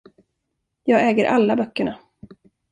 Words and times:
Jag 0.83 1.09
äger 1.09 1.25
alla 1.29 1.55
böckerna. 1.55 1.99